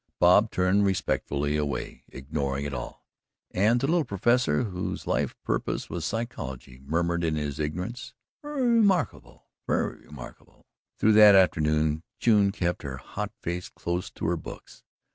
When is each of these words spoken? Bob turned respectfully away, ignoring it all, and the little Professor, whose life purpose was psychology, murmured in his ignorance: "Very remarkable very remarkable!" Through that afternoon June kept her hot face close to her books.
Bob 0.17 0.49
turned 0.49 0.83
respectfully 0.83 1.55
away, 1.55 2.03
ignoring 2.07 2.65
it 2.65 2.73
all, 2.73 3.05
and 3.51 3.79
the 3.79 3.85
little 3.85 4.03
Professor, 4.03 4.63
whose 4.63 5.05
life 5.05 5.35
purpose 5.43 5.91
was 5.91 6.03
psychology, 6.05 6.79
murmured 6.83 7.23
in 7.23 7.35
his 7.35 7.59
ignorance: 7.59 8.15
"Very 8.41 8.63
remarkable 8.79 9.51
very 9.67 9.99
remarkable!" 10.07 10.65
Through 10.97 11.13
that 11.13 11.35
afternoon 11.35 12.01
June 12.17 12.51
kept 12.51 12.81
her 12.81 12.97
hot 12.97 13.31
face 13.41 13.69
close 13.69 14.09
to 14.13 14.25
her 14.25 14.37
books. 14.37 14.81